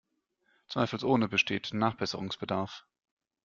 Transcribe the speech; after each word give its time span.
Zweifelsohne 0.69 1.27
besteht 1.27 1.75
Nachbesserungsbedarf. 1.75 2.87